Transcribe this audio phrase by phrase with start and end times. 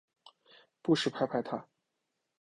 [0.81, 1.67] 不时拍拍她